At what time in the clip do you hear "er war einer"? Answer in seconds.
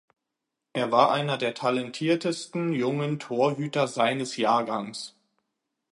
0.73-1.37